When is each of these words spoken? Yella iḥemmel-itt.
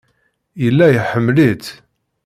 Yella 0.63 0.85
iḥemmel-itt. 0.97 1.67